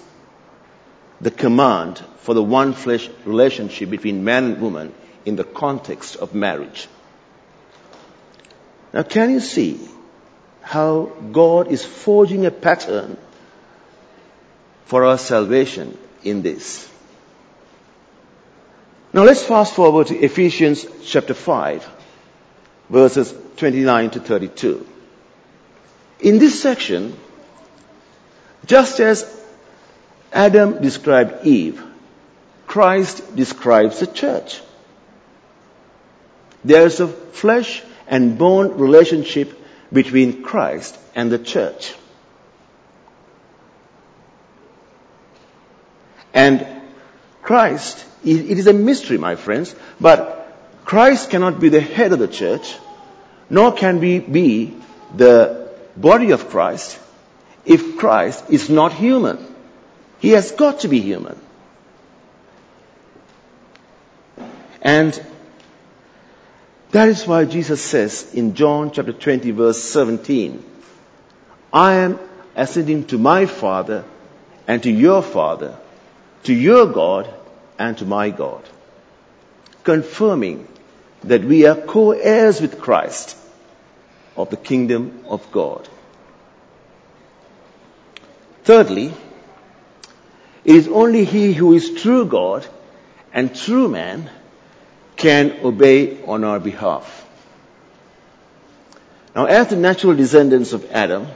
the 1.21 1.31
command 1.31 2.03
for 2.19 2.35
the 2.35 2.43
one 2.43 2.73
flesh 2.73 3.09
relationship 3.25 3.91
between 3.91 4.25
man 4.25 4.45
and 4.45 4.61
woman 4.61 4.95
in 5.25 5.37
the 5.37 5.45
context 5.45 6.17
of 6.17 6.35
marriage. 6.35 6.88
Now 8.93 9.03
can 9.03 9.31
you 9.31 9.41
see 9.41 9.81
how 10.62 11.12
God 11.33 11.69
is 11.69 11.85
forging 11.85 12.47
a 12.47 12.50
pattern 12.50 13.17
for 14.85 15.05
our 15.05 15.19
salvation 15.19 15.99
in 16.23 16.43
this? 16.43 16.88
Now 19.12 19.25
let's 19.25 19.43
fast 19.43 19.75
forward 19.75 20.09
to 20.09 20.17
Ephesians 20.19 20.87
chapter 21.05 21.35
5 21.35 21.88
verses 22.91 23.35
29 23.57 24.11
to 24.11 24.21
32. 24.21 24.87
In 26.25 26.38
this 26.38 26.59
section, 26.62 27.14
just 28.64 28.99
as 28.99 29.31
Adam 30.33 30.81
described 30.81 31.47
Eve, 31.47 31.83
Christ 32.66 33.37
describes 33.37 34.00
the 34.00 34.07
church. 34.07 34.62
There 36.64 36.87
is 36.87 36.99
a 37.00 37.09
flesh 37.09 37.83
and 38.07 38.38
bone 38.38 38.78
relationship 38.78 39.52
between 39.93 40.43
Christ 40.43 40.99
and 41.14 41.31
the 41.31 41.38
church. 41.38 41.95
And 46.33 46.66
Christ, 47.43 48.02
it 48.25 48.59
is 48.59 48.66
a 48.66 48.73
mystery, 48.73 49.19
my 49.19 49.37
friends, 49.37 49.75
but 50.00 50.57
Christ 50.87 51.28
cannot 51.28 51.61
be 51.61 51.69
the 51.69 51.83
head 51.83 52.14
of 52.14 52.19
the 52.19 52.28
church, 52.28 52.75
nor 53.50 53.73
can 53.73 54.00
we 54.00 54.21
be 54.21 54.75
the 55.14 55.63
body 55.97 56.33
of 56.33 56.49
Christ 56.51 56.99
if 57.65 57.97
Christ 57.97 58.45
is 58.51 58.69
not 58.69 58.93
human. 58.93 59.39
He 60.19 60.31
has 60.31 60.53
got 60.53 60.81
to 60.81 60.89
be 60.89 61.01
human. 61.01 61.39
And 64.83 65.21
that 66.91 67.09
is 67.09 67.27
why 67.27 67.45
Jesus 67.45 67.83
says 67.83 68.33
in 68.35 68.55
John 68.55 68.91
chapter 68.91 69.13
20 69.13 69.51
verse 69.53 69.83
17, 69.83 70.63
I 71.73 71.95
am 71.95 72.19
ascending 72.55 73.07
to 73.07 73.19
my 73.19 73.47
Father 73.47 74.05
and 74.69 74.83
to 74.83 74.91
your 74.91 75.23
Father, 75.23 75.77
to 76.45 76.53
your 76.53 76.87
God 76.87 77.33
and 77.79 77.99
to 77.99 78.05
my 78.05 78.31
God. 78.31 78.63
Confirming 79.83 80.69
that 81.25 81.45
we 81.45 81.67
are 81.67 81.75
co-heirs 81.75 82.61
with 82.61 82.81
Christ 82.81 83.37
of 84.37 84.50
the 84.50 84.57
kingdom 84.57 85.25
of 85.29 85.50
God. 85.53 85.88
Thirdly, 88.64 89.12
it 90.64 90.76
is 90.76 90.88
only 90.88 91.25
he 91.25 91.53
who 91.53 91.75
is 91.75 92.03
true 92.03 92.25
God 92.25 92.67
and 93.33 93.55
true 93.55 93.88
man 93.88 94.31
can 95.17 95.59
obey 95.62 96.23
on 96.25 96.45
our 96.45 96.59
behalf. 96.59 97.26
Now, 99.35 99.47
as 99.47 99.69
the 99.69 99.76
natural 99.76 100.14
descendants 100.14 100.73
of 100.73 100.91
Adam, 100.91 101.26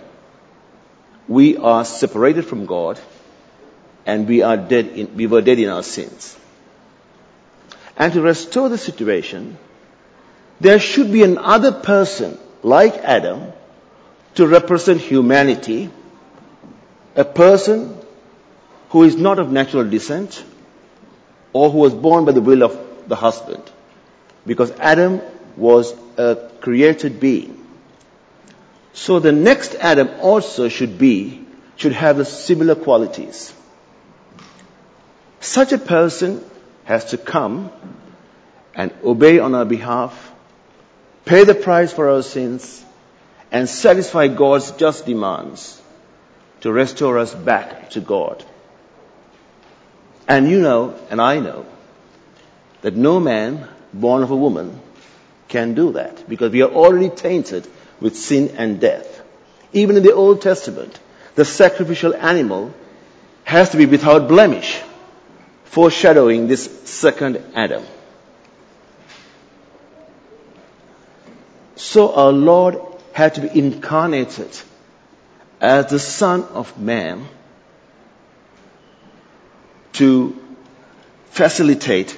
we 1.27 1.57
are 1.57 1.85
separated 1.85 2.47
from 2.47 2.67
God 2.67 2.99
and 4.07 4.27
we 4.27 4.43
are 4.43 4.57
dead 4.57 4.87
in, 4.87 5.15
we 5.17 5.27
were 5.27 5.43
dead 5.43 5.59
in 5.59 5.69
our 5.69 5.83
sins. 5.83 6.37
And 7.97 8.13
to 8.13 8.23
restore 8.23 8.69
the 8.69 8.79
situation, 8.79 9.59
there 10.61 10.79
should 10.79 11.13
be 11.13 11.23
another 11.25 11.73
person 11.73 12.39
like 12.63 12.97
Adam 12.97 13.53
to 14.35 14.47
represent 14.47 15.01
humanity, 15.01 15.91
a 17.17 17.25
person 17.25 17.97
who 18.91 19.03
is 19.05 19.17
not 19.17 19.39
of 19.39 19.51
natural 19.51 19.89
descent 19.89 20.43
or 21.53 21.71
who 21.71 21.79
was 21.79 21.95
born 21.95 22.25
by 22.25 22.33
the 22.33 22.41
will 22.41 22.63
of 22.63 22.79
the 23.09 23.17
husband. 23.17 23.63
Because 24.47 24.71
Adam 24.73 25.21
was 25.57 25.95
a 26.17 26.51
created 26.61 27.21
being. 27.21 27.55
So 28.93 29.19
the 29.21 29.33
next 29.33 29.75
Adam 29.77 30.09
also 30.21 30.69
should 30.69 30.99
be, 30.99 31.45
should 31.77 31.93
have 31.93 32.27
similar 32.27 32.75
qualities. 32.75 33.53
Such 35.41 35.73
a 35.73 35.79
person 35.79 36.45
has 36.85 37.07
to 37.07 37.19
come 37.19 37.71
and 38.75 38.93
obey 39.05 39.39
on 39.39 39.55
our 39.55 39.65
behalf 39.65 40.28
pay 41.29 41.45
the 41.45 41.55
price 41.55 41.93
for 41.93 42.09
our 42.09 42.23
sins, 42.23 42.85
and 43.53 43.69
satisfy 43.69 44.29
God's 44.29 44.71
just 44.73 45.05
demands 45.05 45.81
to 46.63 46.73
restore 46.73 47.19
us 47.19 47.35
back 47.35 47.91
to 47.91 48.01
God. 48.01 48.45
And 50.27 50.49
you 50.51 50.61
know, 50.61 50.99
and 51.11 51.21
I 51.21 51.39
know, 51.39 51.67
that 52.81 52.97
no 52.97 53.21
man 53.21 53.69
born 53.93 54.23
of 54.23 54.31
a 54.31 54.37
woman 54.37 54.81
can 55.49 55.75
do 55.75 55.93
that 55.93 56.29
because 56.29 56.53
we 56.53 56.63
are 56.63 56.71
already 56.71 57.11
tainted 57.11 57.67
with 58.01 58.17
sin 58.17 58.55
and 58.57 58.81
death. 58.81 59.23
Even 59.73 59.97
in 59.97 60.03
the 60.03 60.15
Old 60.15 60.41
Testament, 60.41 60.99
the 61.35 61.45
sacrificial 61.45 62.15
animal 62.15 62.75
has 63.45 63.71
to 63.71 63.77
be 63.77 63.87
without 63.87 64.29
blemish, 64.29 64.81
foreshadowing 65.65 66.49
this 66.49 66.89
second 66.89 67.43
Adam. 67.55 67.85
So 71.89 72.15
our 72.15 72.33
Lord 72.33 72.79
had 73.15 73.37
to 73.37 73.41
be 73.41 73.59
incarnated 73.59 74.51
as 75.59 75.87
the 75.87 75.99
Son 75.99 76.43
of 76.53 76.79
Man 76.79 77.27
to 79.95 80.37
facilitate 81.31 82.15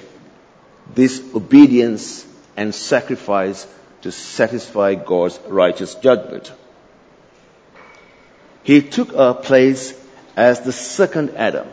this 0.93 1.23
obedience 1.33 2.25
and 2.57 2.75
sacrifice 2.75 3.65
to 4.01 4.11
satisfy 4.11 4.95
God's 4.95 5.39
righteous 5.47 5.95
judgment. 5.95 6.51
He 8.63 8.81
took 8.81 9.15
our 9.15 9.35
place 9.35 9.93
as 10.35 10.59
the 10.59 10.73
second 10.73 11.29
Adam, 11.37 11.69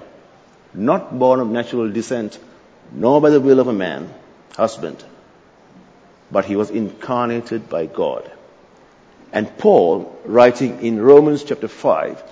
not 0.72 1.18
born 1.18 1.40
of 1.40 1.48
natural 1.48 1.90
descent, 1.90 2.38
nor 2.92 3.20
by 3.20 3.30
the 3.30 3.40
will 3.40 3.58
of 3.58 3.66
a 3.66 3.72
man, 3.72 4.14
husband, 4.56 5.04
but 6.30 6.44
he 6.44 6.56
was 6.56 6.70
incarnated 6.70 7.68
by 7.68 7.86
God. 7.86 8.30
And 9.32 9.56
Paul, 9.58 10.18
writing 10.24 10.82
in 10.82 11.00
Romans 11.00 11.44
chapter 11.44 11.68
5, 11.68 12.22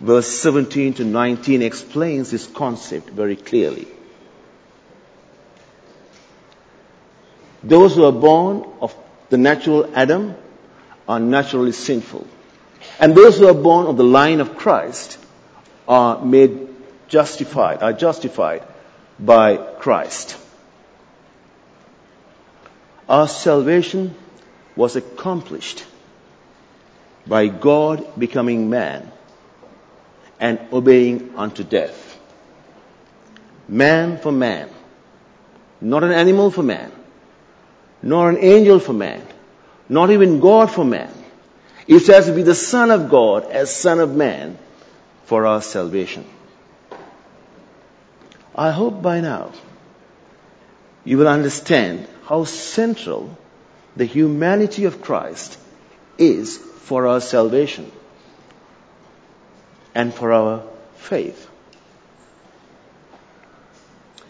verse 0.00 0.28
17 0.28 0.94
to 0.94 1.04
19, 1.04 1.62
explains 1.62 2.30
this 2.30 2.46
concept 2.46 3.10
very 3.10 3.36
clearly. 3.36 3.88
Those 7.62 7.94
who 7.94 8.04
are 8.04 8.12
born 8.12 8.64
of 8.80 8.94
the 9.28 9.38
natural 9.38 9.90
Adam 9.94 10.34
are 11.08 11.20
naturally 11.20 11.72
sinful. 11.72 12.26
And 12.98 13.14
those 13.14 13.38
who 13.38 13.48
are 13.48 13.54
born 13.54 13.86
of 13.86 13.96
the 13.96 14.04
line 14.04 14.40
of 14.40 14.56
Christ 14.56 15.18
are 15.86 16.24
made 16.24 16.68
justified, 17.08 17.82
are 17.82 17.92
justified 17.92 18.62
by 19.18 19.56
Christ. 19.56 20.36
Our 23.10 23.26
salvation 23.26 24.14
was 24.76 24.94
accomplished 24.94 25.84
by 27.26 27.48
God 27.48 28.06
becoming 28.16 28.70
man 28.70 29.10
and 30.38 30.60
obeying 30.72 31.32
unto 31.36 31.64
death. 31.64 32.16
Man 33.66 34.18
for 34.18 34.30
man. 34.30 34.70
Not 35.80 36.04
an 36.04 36.12
animal 36.12 36.52
for 36.52 36.62
man. 36.62 36.92
Nor 38.00 38.30
an 38.30 38.38
angel 38.38 38.78
for 38.78 38.92
man. 38.92 39.26
Not 39.88 40.12
even 40.12 40.38
God 40.38 40.70
for 40.70 40.84
man. 40.84 41.12
It 41.88 42.06
has 42.06 42.26
to 42.26 42.32
be 42.32 42.42
the 42.42 42.54
Son 42.54 42.92
of 42.92 43.10
God 43.10 43.50
as 43.50 43.74
Son 43.74 43.98
of 43.98 44.14
Man 44.14 44.56
for 45.24 45.46
our 45.46 45.62
salvation. 45.62 46.24
I 48.54 48.70
hope 48.70 49.02
by 49.02 49.20
now 49.20 49.50
you 51.04 51.18
will 51.18 51.26
understand 51.26 52.06
how 52.30 52.44
central 52.44 53.36
the 53.96 54.04
humanity 54.04 54.84
of 54.84 55.02
Christ 55.02 55.58
is 56.16 56.58
for 56.58 57.08
our 57.08 57.20
salvation 57.20 57.90
and 59.96 60.14
for 60.14 60.32
our 60.32 60.62
faith. 60.94 61.48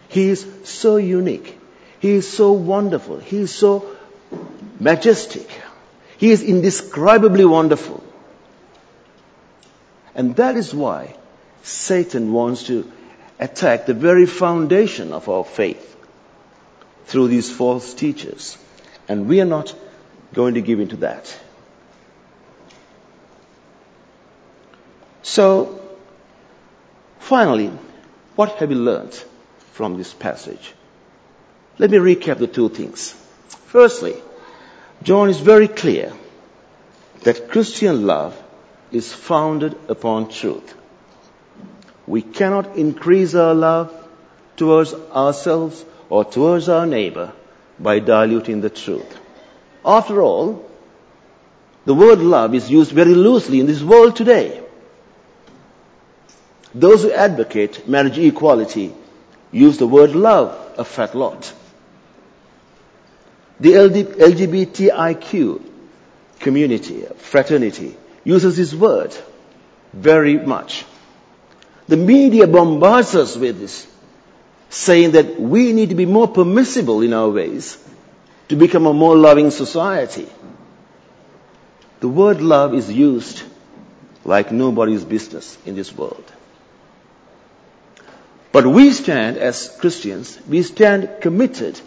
He 0.09 0.31
is 0.31 0.47
so 0.65 0.97
unique. 0.97 1.59
He 1.99 2.13
is 2.13 2.27
so 2.27 2.53
wonderful. 2.53 3.19
He 3.19 3.37
is 3.37 3.55
so 3.55 3.95
majestic. 4.81 5.61
He 6.17 6.31
is 6.31 6.43
indescribably 6.43 7.45
wonderful. 7.45 8.03
And 10.15 10.35
that 10.37 10.57
is 10.57 10.73
why 10.73 11.17
Satan 11.65 12.33
wants 12.33 12.63
to 12.69 12.91
attack 13.39 13.85
the 13.85 13.93
very 14.09 14.25
foundation 14.25 15.13
of 15.13 15.29
our 15.29 15.45
faith 15.45 15.91
through 17.11 17.27
these 17.27 17.51
false 17.51 17.93
teachers. 17.93 18.57
And 19.09 19.27
we 19.27 19.41
are 19.41 19.51
not 19.57 19.75
going 20.33 20.55
to 20.55 20.61
give 20.61 20.79
in 20.79 20.89
to 20.89 20.97
that. 20.99 21.37
So, 25.23 25.81
finally, 27.19 27.73
what 28.37 28.53
have 28.53 28.69
we 28.69 28.77
learned 28.77 29.15
from 29.73 29.99
this 29.99 30.15
passage? 30.15 30.73
Let 31.79 31.91
me 31.91 31.99
recap 31.99 32.39
the 32.39 32.47
two 32.47 32.69
things. 32.69 33.13
Firstly, 33.67 34.15
John 35.03 35.31
is 35.31 35.41
very 35.41 35.67
clear 35.67 36.13
that 37.23 37.49
Christian 37.49 38.07
love 38.07 38.41
is 38.93 39.13
founded 39.13 39.77
upon 39.89 40.29
truth. 40.29 40.75
We 42.07 42.23
cannot 42.23 42.77
increase 42.77 43.35
our 43.35 43.55
love 43.55 43.93
towards 44.57 44.95
ourselves 44.95 45.85
or 46.11 46.25
towards 46.25 46.69
our 46.69 46.85
neighbor 46.85 47.33
by 47.79 47.99
diluting 48.01 48.61
the 48.61 48.69
truth. 48.69 49.19
After 49.85 50.21
all, 50.21 50.69
the 51.87 51.95
word 51.95 52.19
love 52.19 52.55
is 52.55 52.71
used 52.71 52.93
very 52.93 53.15
loosely 53.15 53.61
in 53.61 53.67
this 53.67 53.83
world 53.83 54.17
today. 54.17 54.63
Those 56.75 57.05
who 57.05 57.13
advocate 57.13 57.89
marriage 57.89 58.19
equality 58.19 58.93
use 59.51 59.79
the 59.79 59.87
word 59.87 60.15
love 60.15 60.75
a 60.77 60.85
fat 60.85 61.15
lot. 61.15 61.53
The 63.59 63.73
LGBTIQ 63.73 65.63
community, 66.39 67.07
fraternity, 67.17 67.97
uses 68.25 68.57
this 68.57 68.75
word 68.75 69.17
very 69.93 70.39
much. 70.39 70.85
The 71.89 71.97
media 71.97 72.47
bombards 72.47 73.15
us 73.15 73.37
with 73.37 73.59
this, 73.59 73.87
saying 74.71 75.13
that 75.13 75.39
we 75.39 75.73
need 75.73 75.89
to 75.91 75.95
be 75.97 76.07
more 76.07 76.29
permissible 76.29 77.03
in 77.03 77.13
our 77.13 77.29
ways 77.29 77.77
to 78.49 78.57
become 78.57 78.87
a 78.87 78.95
more 78.95 79.17
loving 79.17 79.51
society. 79.51 80.29
The 81.99 82.09
word 82.09 82.41
love 82.41 82.73
is 82.73 82.91
used 82.91 83.43
like 84.25 84.53
nobody's 84.53 85.05
business 85.05 85.59
in 85.67 85.75
this 85.75 85.95
world. 85.95 86.25
But 88.53 88.67
we 88.67 88.93
stand 88.93 89.37
as 89.37 89.77
Christians, 89.81 90.39
we 90.49 90.63
stand 90.63 91.21
committed 91.21 91.81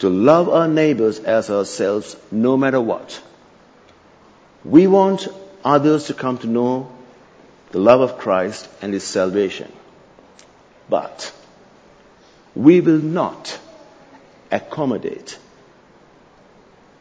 to 0.00 0.08
love 0.08 0.48
our 0.48 0.68
neighbors 0.68 1.18
as 1.18 1.50
ourselves 1.50 2.16
no 2.30 2.56
matter 2.56 2.80
what. 2.80 3.20
We 4.64 4.86
want 4.86 5.28
others 5.64 6.04
to 6.04 6.14
come 6.14 6.38
to 6.38 6.46
know 6.46 6.90
the 7.70 7.78
love 7.78 8.00
of 8.00 8.18
Christ 8.18 8.68
and 8.80 8.92
His 8.92 9.04
salvation. 9.04 9.70
But 10.88 11.32
we 12.58 12.80
will 12.80 12.98
not 12.98 13.56
accommodate 14.50 15.38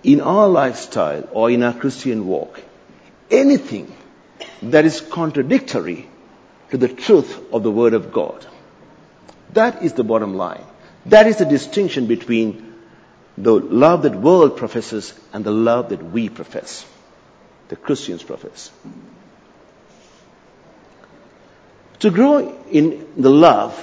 in 0.04 0.22
our 0.22 0.48
lifestyle 0.48 1.28
or 1.32 1.50
in 1.50 1.64
our 1.64 1.74
Christian 1.74 2.28
walk 2.28 2.62
anything 3.32 3.92
that 4.62 4.86
is 4.86 5.02
contradictory 5.02 6.08
to 6.70 6.78
the 6.78 6.88
truth 6.88 7.40
of 7.52 7.64
the 7.64 7.72
Word 7.72 7.96
of 7.96 8.12
God. 8.12 8.46
That 9.54 9.82
is 9.82 9.94
the 9.94 10.04
bottom 10.04 10.38
line. 10.38 10.64
That 11.08 11.26
is 11.26 11.38
the 11.38 11.46
distinction 11.46 12.06
between 12.06 12.76
the 13.36 13.54
love 13.54 14.04
that 14.04 14.16
world 14.16 14.58
professes 14.58 15.12
and 15.34 15.44
the 15.44 15.52
love 15.52 15.90
that 15.90 16.04
we 16.04 16.30
profess, 16.30 16.86
the 17.70 17.76
Christians 17.76 18.22
profess. 18.22 18.70
To 22.02 22.12
grow 22.12 22.56
in 22.70 23.08
the 23.18 23.32
love 23.32 23.76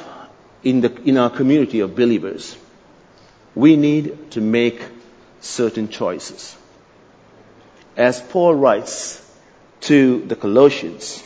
in, 0.65 0.81
the, 0.81 0.93
in 1.03 1.19
our 1.19 1.31
community 1.31 1.81
of 1.81 1.95
believers, 1.95 2.57
we 3.55 3.77
need 3.77 4.33
to 4.33 4.41
make 4.41 4.83
certain 5.41 5.89
choices. 5.89 6.57
As 7.97 8.21
Paul 8.21 8.55
writes 8.55 9.21
to 9.83 10.25
the 10.25 10.35
Colossians 10.35 11.23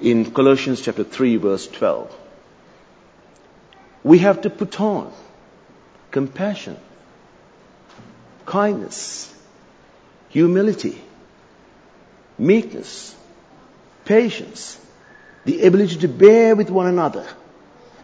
in 0.00 0.32
Colossians 0.32 0.80
chapter 0.80 1.04
3 1.04 1.36
verse 1.36 1.68
12, 1.68 2.18
we 4.02 4.18
have 4.18 4.40
to 4.42 4.50
put 4.50 4.80
on 4.80 5.12
compassion, 6.10 6.76
kindness, 8.46 9.32
humility, 10.30 11.00
meekness, 12.36 13.14
patience, 14.04 14.80
the 15.44 15.64
ability 15.66 15.96
to 15.98 16.08
bear 16.08 16.56
with 16.56 16.68
one 16.70 16.88
another 16.88 17.26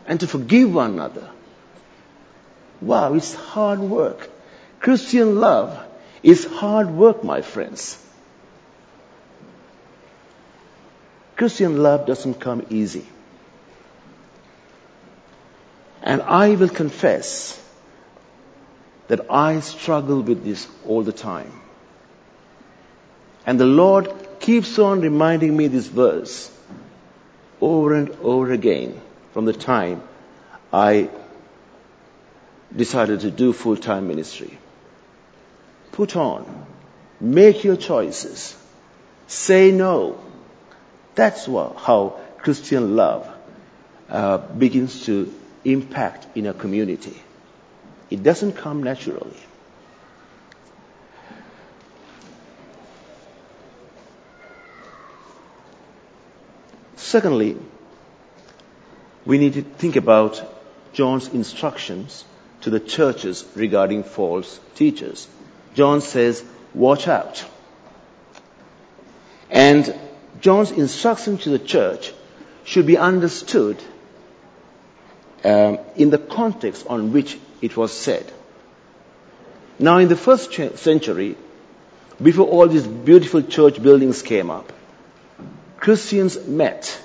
and 0.09 0.19
to 0.21 0.27
forgive 0.27 0.75
one 0.75 0.93
another. 0.95 1.29
Wow, 2.81 3.15
it's 3.15 3.35
hard 3.35 3.79
work. 3.79 4.29
Christian 4.81 5.37
love 5.39 5.79
is 6.23 6.45
hard 6.45 6.91
work, 6.91 7.23
my 7.23 7.43
friends. 7.43 8.03
Christian 11.37 11.83
love 11.83 12.07
doesn't 12.07 12.41
come 12.41 12.67
easy. 12.71 13.07
And 16.03 16.23
I 16.23 16.55
will 16.55 16.71
confess 16.71 17.63
that 19.09 19.31
I 19.31 19.61
struggle 19.61 20.23
with 20.23 20.43
this 20.43 20.67
all 20.87 21.03
the 21.03 21.13
time. 21.13 21.53
And 23.45 23.61
the 23.61 23.67
Lord 23.67 24.11
keeps 24.41 24.79
on 24.79 25.01
reminding 25.01 25.55
me 25.57 25.67
this 25.67 25.87
verse 25.87 26.51
over 27.61 27.95
and 27.95 28.11
over 28.23 28.53
again 28.53 29.01
from 29.39 29.45
the 29.45 29.53
time 29.53 30.03
I 30.73 31.11
decided 32.75 33.21
to 33.21 33.31
do 33.31 33.53
full-time 33.53 34.09
ministry. 34.09 34.59
Put 35.93 36.17
on, 36.17 36.67
make 37.21 37.63
your 37.63 37.77
choices, 37.77 38.57
say 39.29 39.71
no. 39.71 40.19
That's 41.15 41.47
what, 41.47 41.77
how 41.77 42.19
Christian 42.39 42.97
love 42.97 43.33
uh, 44.09 44.39
begins 44.39 45.07
to 45.07 45.33
impact 45.65 46.27
in 46.37 46.47
a 46.47 46.53
community. 46.53 47.23
It 48.11 48.25
doesn't 48.25 48.55
come 48.55 48.83
naturally. 48.83 49.39
Secondly, 56.97 57.57
we 59.29 59.37
need 59.37 59.53
to 59.53 59.63
think 59.63 59.97
about 59.97 60.43
John's 60.95 61.29
instructions 61.29 62.25
to 62.63 62.71
the 62.71 62.81
churches 62.81 63.45
regarding 63.55 64.03
false 64.03 64.59
teachers. 64.75 65.29
John 65.75 66.01
says, 66.01 66.43
watch 66.73 67.07
out. 67.07 67.45
And 69.51 69.95
John's 70.41 70.71
instruction 70.71 71.37
to 71.39 71.51
the 71.51 71.59
church 71.59 72.15
should 72.65 72.87
be 72.87 72.97
understood 72.97 73.77
um, 75.45 75.79
in 75.95 76.09
the 76.09 76.17
context 76.17 76.87
on 76.87 77.13
which 77.13 77.39
it 77.61 77.77
was 77.77 77.93
said. 77.93 78.33
Now, 79.79 79.99
in 79.99 80.09
the 80.09 80.17
first 80.17 80.55
century, 80.79 81.37
before 82.21 82.47
all 82.47 82.67
these 82.67 82.87
beautiful 82.87 83.43
church 83.43 83.83
buildings 83.83 84.23
came 84.23 84.51
up, 84.51 84.73
Christians 85.77 86.47
met 86.47 86.99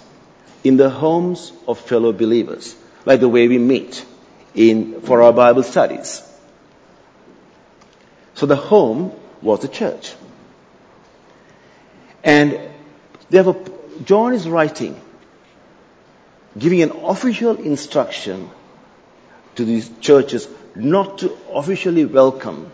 in 0.64 0.78
the 0.78 0.90
homes 0.90 1.52
of 1.68 1.80
fellow 1.80 2.14
believers, 2.14 2.76
like 3.06 3.20
the 3.20 3.30
way 3.30 3.48
we 3.48 3.58
meet 3.58 4.06
in, 4.56 5.02
for 5.02 5.22
our 5.22 5.34
Bible 5.34 5.64
studies. 5.64 6.22
So 8.36 8.46
the 8.46 8.56
home 8.56 9.12
was 9.42 9.60
the 9.60 9.68
church. 9.68 10.14
And 12.24 12.60
therefore, 13.30 13.64
John 14.06 14.34
is 14.34 14.48
writing 14.48 15.00
giving 16.58 16.82
an 16.82 16.92
official 16.92 17.56
instruction 17.58 18.50
to 19.56 19.66
these 19.66 19.90
churches 20.00 20.48
not 20.76 21.20
to 21.20 21.36
officially 21.52 22.06
welcome 22.06 22.72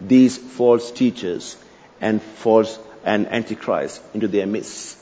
these 0.00 0.36
false 0.38 0.90
teachers 0.90 1.56
and 2.00 2.22
false 2.22 2.78
and 3.04 3.26
antichrist 3.28 4.02
into 4.14 4.28
their 4.28 4.46
midst. 4.46 4.98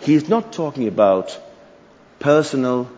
He 0.00 0.14
is 0.14 0.28
not 0.28 0.52
talking 0.52 0.88
about 0.88 1.38
personal 2.18 2.88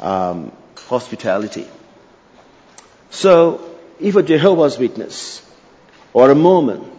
um, 0.00 0.52
hospitality. 0.86 1.66
So, 3.10 3.70
if 4.00 4.16
a 4.16 4.22
Jehovah's 4.22 4.78
Witness 4.78 5.42
or 6.12 6.30
a 6.30 6.34
Mormon 6.34 6.90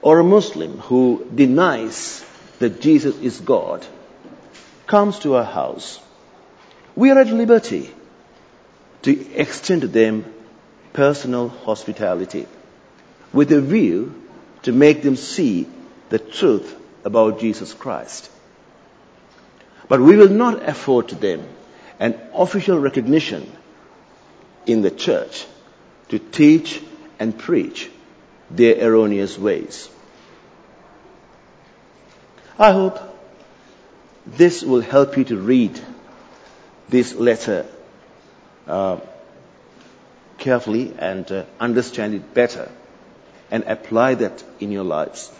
or 0.00 0.18
a 0.18 0.24
Muslim 0.24 0.78
who 0.78 1.26
denies 1.34 2.24
that 2.58 2.80
Jesus 2.80 3.16
is 3.18 3.40
God 3.40 3.86
comes 4.86 5.18
to 5.20 5.36
our 5.36 5.44
house, 5.44 6.00
we 6.96 7.10
are 7.10 7.18
at 7.18 7.28
liberty 7.28 7.92
to 9.02 9.34
extend 9.34 9.82
to 9.82 9.88
them 9.88 10.24
personal 10.92 11.48
hospitality 11.48 12.46
with 13.32 13.52
a 13.52 13.60
view 13.60 14.14
to 14.62 14.72
make 14.72 15.02
them 15.02 15.16
see 15.16 15.66
the 16.08 16.18
truth 16.18 16.74
about 17.08 17.40
Jesus 17.40 17.72
Christ. 17.72 18.30
But 19.88 20.00
we 20.00 20.16
will 20.16 20.28
not 20.28 20.68
afford 20.68 21.08
to 21.08 21.14
them 21.14 21.48
an 21.98 22.20
official 22.34 22.78
recognition 22.78 23.50
in 24.66 24.82
the 24.82 24.90
church 24.90 25.46
to 26.10 26.18
teach 26.18 26.82
and 27.18 27.36
preach 27.36 27.90
their 28.50 28.76
erroneous 28.86 29.38
ways. 29.38 29.88
I 32.58 32.72
hope 32.72 32.98
this 34.26 34.62
will 34.62 34.82
help 34.82 35.16
you 35.16 35.24
to 35.24 35.36
read 35.36 35.80
this 36.90 37.14
letter 37.14 37.64
uh, 38.66 39.00
carefully 40.36 40.94
and 40.98 41.30
uh, 41.32 41.44
understand 41.58 42.14
it 42.14 42.34
better 42.34 42.70
and 43.50 43.64
apply 43.64 44.14
that 44.16 44.44
in 44.60 44.70
your 44.70 44.84
lives. 44.84 45.32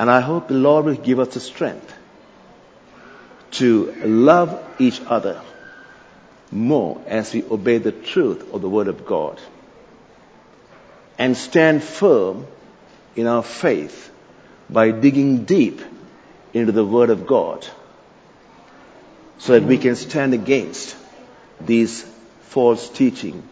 And 0.00 0.10
I 0.10 0.20
hope 0.20 0.48
the 0.48 0.54
Lord 0.54 0.86
will 0.86 0.94
give 0.94 1.20
us 1.20 1.34
the 1.34 1.40
strength 1.40 1.94
to 3.58 3.92
love 4.02 4.58
each 4.78 4.98
other 5.02 5.42
more 6.50 7.02
as 7.06 7.34
we 7.34 7.44
obey 7.44 7.76
the 7.76 7.92
truth 7.92 8.50
of 8.54 8.62
the 8.62 8.68
Word 8.70 8.88
of 8.88 9.04
God 9.04 9.38
and 11.18 11.36
stand 11.36 11.84
firm 11.84 12.46
in 13.14 13.26
our 13.26 13.42
faith 13.42 14.10
by 14.70 14.90
digging 14.90 15.44
deep 15.44 15.82
into 16.54 16.72
the 16.72 16.84
Word 16.84 17.10
of 17.10 17.26
God 17.26 17.68
so 19.36 19.52
that 19.52 19.64
we 19.64 19.76
can 19.76 19.96
stand 19.96 20.32
against 20.32 20.96
these 21.60 22.06
false 22.44 22.88
teaching 22.88 23.42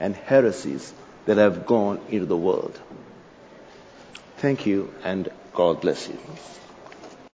and 0.00 0.16
heresies 0.16 0.90
that 1.26 1.36
have 1.36 1.66
gone 1.66 2.00
into 2.08 2.24
the 2.24 2.42
world. 2.48 2.80
Thank 4.38 4.64
you 4.64 4.90
and 5.04 5.28
God 5.58 5.82
bless 5.82 6.08
you. 6.10 6.20